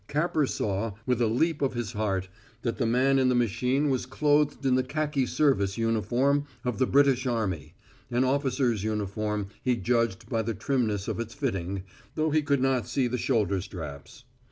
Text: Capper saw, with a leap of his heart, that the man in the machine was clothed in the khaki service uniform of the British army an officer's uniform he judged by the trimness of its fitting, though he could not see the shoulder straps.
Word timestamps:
Capper 0.07 0.47
saw, 0.47 0.93
with 1.05 1.21
a 1.21 1.27
leap 1.27 1.61
of 1.61 1.75
his 1.75 1.91
heart, 1.91 2.27
that 2.63 2.79
the 2.79 2.87
man 2.87 3.19
in 3.19 3.29
the 3.29 3.35
machine 3.35 3.91
was 3.91 4.07
clothed 4.07 4.65
in 4.65 4.73
the 4.73 4.81
khaki 4.81 5.27
service 5.27 5.77
uniform 5.77 6.45
of 6.65 6.79
the 6.79 6.87
British 6.87 7.27
army 7.27 7.75
an 8.09 8.23
officer's 8.23 8.83
uniform 8.83 9.49
he 9.61 9.75
judged 9.77 10.27
by 10.27 10.41
the 10.41 10.55
trimness 10.55 11.07
of 11.07 11.19
its 11.19 11.35
fitting, 11.35 11.83
though 12.15 12.31
he 12.31 12.41
could 12.41 12.63
not 12.63 12.87
see 12.87 13.05
the 13.05 13.19
shoulder 13.19 13.61
straps. 13.61 14.23